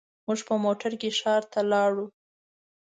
[0.25, 2.05] موږ په موټر کې ښار ته لاړو.